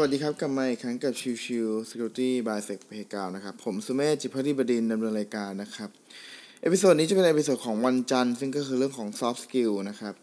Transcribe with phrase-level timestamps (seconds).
[0.00, 5.90] วัสดีครับกลับมาอีกครั้งกับชิวชิว Security by Sec p a y g r o u n d นะครับ ผมสุเมธจิตภักดีบดินทร์ดำเนินรายการนะครับ
[6.62, 10.14] episode นี้จะเป็น episode ของวันจันทร์ ซึ่งก็คือเรื่องของ soft skill นะครับ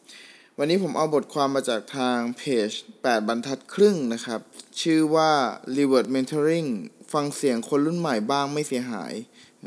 [0.57, 2.69] วันนี้ผมเอาบทความมาจากทางเพจ
[2.99, 4.39] 8 บรรทัดครึ่งนะครับ
[4.81, 5.31] ชื่อว่า
[5.77, 6.69] reverse mentoring
[7.13, 9.13] ฟังเสียงคนรุ่นใหม่บ้างไม่เสียหาย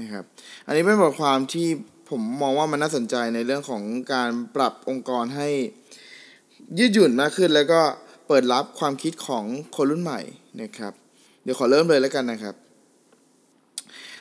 [0.00, 0.25] นะครับ
[0.66, 1.68] อันนี้เป็นบทความที่
[2.11, 3.82] ผมมองว่ามันน่าสนใจในเรื่องของ
[4.12, 5.48] การปรับองค์กรให้
[6.79, 7.82] ยืดหยุ่นมากขึ้นแล้วก็
[8.27, 9.45] เปิดรับความคิดของ
[9.77, 10.21] คนรุ่นใหม่
[10.61, 10.93] นะครับ
[11.43, 12.55] เดี๋ยวขอเริ่มเลยแล้วกันนะครับ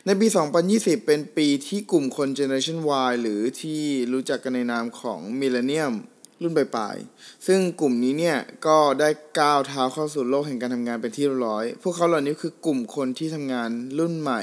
[0.06, 0.28] ในปี
[0.68, 3.82] 2020 เป็นปีที่กลุ่มคน Generation Y หรือที่
[4.14, 5.94] รู้จักกันในนามของ Millennium
[6.42, 8.38] รุ่นปลายๆ ซึ่งกลุ่มนี้เนี่ย
[8.68, 9.10] ก็ได้
[9.40, 13.70] ก้าวเท้าเข้าสู่โลกแห่งการทำงานเป็นที่เรียบร้อย พวกเขาเหล่านี้คือกลุ่มคนที่ทำงาน
[14.00, 14.42] รุ่นใหม่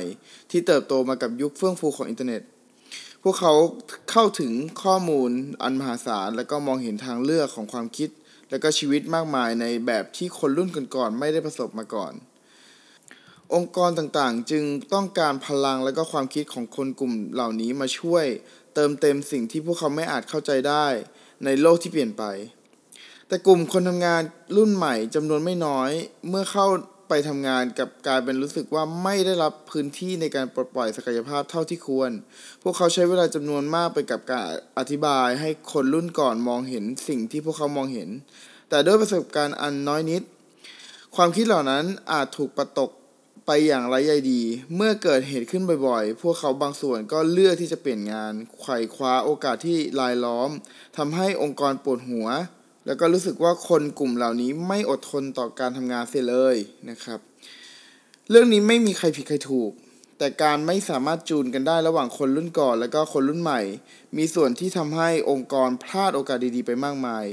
[0.50, 2.42] ที่เติบโตมากับยุคเฟื่องฟูของอินเทอร์เน็ต
[3.22, 3.52] พวกเขา
[4.10, 4.52] เข้าถึง
[4.82, 5.30] ข้อมูล
[5.62, 8.10] อันมหาศาล และก็มองเห็นทางเลือกของความคิด
[8.50, 12.12] และก็ชีวิตมากมายในแบบที่คนรุ่นก่อนๆไม่ได้ประสบมาก่อน
[13.54, 18.24] องค์กรต่างๆ จึงต้องการพลังและก็ความคิดของคนกลุ่มเหล่านี้มาช่วย
[18.74, 20.86] เติมเต็มสิ่งที่พวกเขาไม่อาจเข้าใจได้
[21.44, 22.24] ในโลกที่เปลี่ยนไป
[23.28, 24.22] แต่กลุ่มคนทำงาน
[24.56, 25.90] รุ่นใหม่จำนวนไม่น้อย
[26.28, 26.66] เมื่อเข้า
[27.14, 32.10] ไปทำงานกับกลายเป็นรู้สึกว่าไม่ได้รับพื้นที่ในการปลดปล่อยศักยภาพเท่าที่ควร
[32.62, 34.46] พวกเขาใช้เวลาจำนวนมากไปกับการ
[34.78, 38.08] อธิบายให้คนรุ่นก่อนมองเห็นสิ่งที่พวกเขามองเห็น
[38.68, 40.22] แต่ด้วยประสบการณ์อันน้อยนิด
[41.16, 42.90] ความคิดเหล่านั้นอาจถูกประตก
[43.46, 44.42] ไปอย่างไร้ใยดี
[44.76, 50.50] เมื่อเกิดเหตุขึ้นบ่อยๆ พวกเขาบางส่วนก็เลือกที่จะเปลี่ยนงานไขว่คว้าโอกาสที่ลายล้อม
[50.96, 52.28] ทำให้องค์กรปวดหัว
[52.86, 56.56] แล้วก็รู้สึกว่าคนกลุ่มเหล่านี้ไม่อดทนต่อการทำงานเสียเลย
[56.90, 57.20] นะครับ
[58.30, 59.72] เรื่องนี้ไม่มีใครผิดใครถูก
[60.18, 63.60] แต่การไม่สามารถจูนกันได้ระหว่างคนรุ่นก่อน และก็คนรุ่นใหม่
[64.16, 67.26] มีส่วนที่ทำให้องค์กรพลาดโอกาสดีๆ ไปมากมาย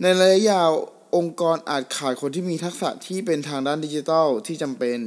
[0.00, 0.70] ในระยะยาว
[1.16, 4.98] องค์กรอาจขาดคนที่มีทักษะที่เป็นทางด้านดิจิทัลที่จำเป็น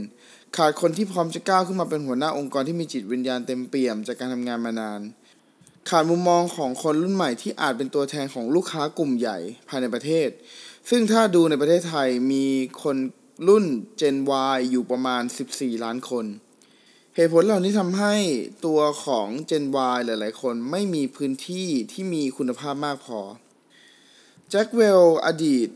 [0.57, 5.01] ขาดคนที่พร้อมจะก้าวขึ้นมาเป็นหัวหน้าองค์กรที่มีจิตวิญญาณเต็มเปี่ยมจากการทำงานมานาน
[5.89, 9.37] ขาดมุมมองของคนรุ่นใหม่ที่อาจเป็นตัวแทนของลูกค้ากลุ่มใหญ่
[9.69, 10.29] ภายในประเทศ
[10.89, 12.45] ซึ่งถ้าดูในประเทศไทยมี
[12.83, 12.97] คน
[13.47, 13.65] รุ่น
[13.99, 14.17] Gen
[14.53, 16.25] Y อยู่ประมาณ 14 ล้านคน
[17.15, 18.15] เหตุผลเหล่านี้ทำให้
[18.65, 23.19] ตัวของ Gen Y หลาย ๆ คนไม่มีพื้นที่ที่มีคุณภาพมากพอ
[24.49, 25.67] แจ็คเวลอดีต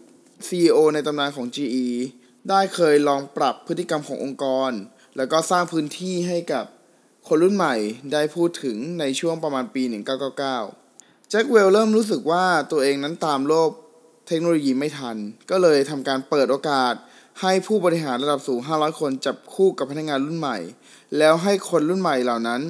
[0.48, 1.88] CEO ในตำนานของ GE
[2.50, 4.72] ได้เคยลองปรับพฤติกรรมขององค์กร
[5.18, 6.66] แล้วก็สร้างพื้นที่ให้กับ
[7.28, 7.76] คนรุ่นใหม่
[8.14, 9.84] ได้พูดถึงในช่วงประมาณปี
[10.58, 13.70] 1999 แจ็คเวลช์เริ่มรู้สึกว่าตัวเองนั้นตามโลก
[14.28, 15.18] เทคโนโลยีไม่ทัน
[15.50, 16.94] ก็เลยทำการเปิดโอกาส
[17.42, 20.58] ให้ผู้บริหารระดับสูง 500 คนจับคู่กับพนักงานรุ่นใหม่
[21.18, 22.62] แล้วให้คนรุ่นใหม่เหล่านั้น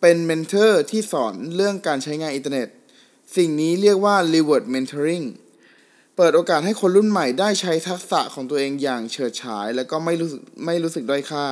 [0.00, 2.68] เป็น mentor ที่สอนเรื่องการใช้งานอินเทอร์เน็ต
[3.36, 5.26] สิ่งนี้เรียกว่า reverse mentoring
[6.16, 10.28] เปิดโอกาสให้คนรุ่นใหม่ได้ใช้ทักษะของตัวเองอย่างเฉิดฉาย และก็ไม่รู้
[10.64, 11.46] ไม่รู้สึกด้อยค่า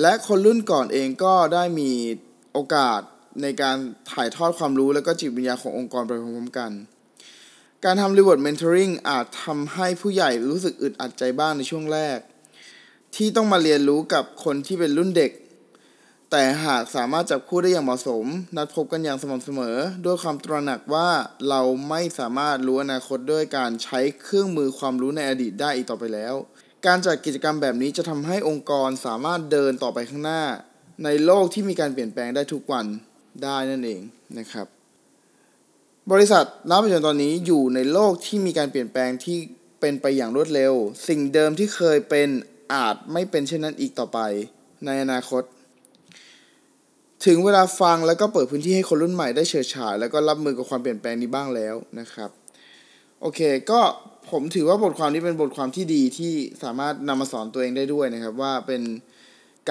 [0.00, 1.90] และคนรุ่นก่อนเองก็ได้มี
[2.52, 3.00] โอกาส
[3.42, 3.76] ในการ
[4.12, 6.70] ถ่ายทอดความรู้และก็จิตวิญญาณขององค์กรไปพร้อมๆกัน
[7.84, 12.18] การทำ reward mentoring อาจทำให้ผู้ใหญ่รู้สึกอึดอัดใจบ้างในช่วงแรก
[13.16, 15.32] ที่ต้องมาเรียนรู้กับคนที่เป็นรุ่นเด็ก
[16.30, 18.24] แต่หากสามารถจับคู่ได้อย่างเหมาะสม
[18.56, 21.08] นัดพบกันอย่างสม่ำเสมอ ด้วยความตระหนักว่า
[21.48, 26.34] เราไม่สามารถรู้อนาคตด้วยการใช้เครื่องมือความรู้ในอดีตได้อีกต่อไปแล้ว
[26.86, 30.42] การจัดกิจกรรมแบบนี้จะทำให้องค์กรสามารถเดินต่อไปข้างหน้า
[31.04, 32.86] ในโลกที่มีการเปลี่ยนแปลงได้ทุกวัน
[33.42, 34.00] ได้นั่นเอง
[34.38, 34.66] นะครับ
[36.12, 39.38] บริษัทณปัจจุบันตอนนี้อยู่ในโลกที่มีการเปลี่ยนแปลงที่
[39.80, 40.74] เป็นไปอย่างรวดเร็ว
[41.08, 42.28] สิ่งเดิมที่เคยเป็น
[42.72, 44.18] อาจไม่เป็นเช่นนั้นอีกต่อไป
[44.86, 45.42] ในอนาคต
[47.26, 52.30] ถึงเวลาฟังแล้วก็เปิดพื้นที่ให้คนรุ่นใหม่ได้เฉิดฉายแล้วก็รับมือกับความเปลี่ยนแปลงนี้บ้างแล้วนะครับ
[53.20, 53.40] โอเค
[53.70, 53.80] ก็
[54.30, 58.82] ผมถือว่าบทความนี้เป็นบทความที่ดีที่สามารถนำมาสอนตัวเองได้ด้วยนะครับ ว่าเป็น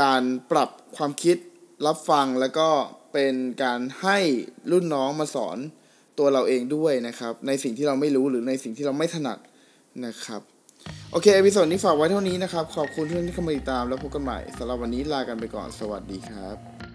[0.01, 0.21] การ
[0.51, 1.37] ปรับความคิด
[1.85, 2.69] รับฟังแล้วก็
[3.13, 4.17] เป็นการให้
[4.71, 5.57] รุ่นน้องมาสอน
[6.19, 9.37] ตัวเราเองด้วยนะครับ ในสิ่งที่เราไม่รู้หรือในสิ่งที่เราไม่ถนัด
[10.05, 10.41] นะครับ
[11.11, 16.86] โอเค episode นี้ฝากไว้เท่านี้นะครับ ขอบคุณที่เข้ามาติดตามแล้วพบกันใหม่สำหรับวันนี้ลากันไปก่อนสวัสดีครับ